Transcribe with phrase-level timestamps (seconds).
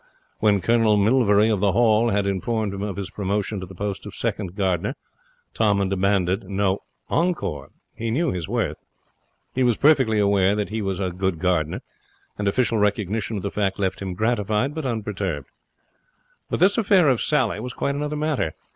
[0.39, 4.07] When Colonel Milvery, of the Hall, had informed him of his promotion to the post
[4.07, 4.95] of second gardener,
[5.53, 7.69] Tom had demanded no encore.
[7.93, 8.77] He knew his worth.
[9.53, 11.81] He was perfectly aware that he was a good gardener,
[12.35, 15.49] and official recognition of the fact left him gratified, but unperturbed.
[16.49, 18.55] But this affair of Sally was quite another matter.